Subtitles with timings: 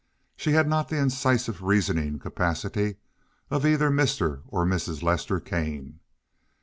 [0.35, 2.95] She had not the incisive reasoning capacity
[3.51, 4.41] of either Mr.
[4.47, 5.03] or Mrs.
[5.03, 5.99] Lester Kane.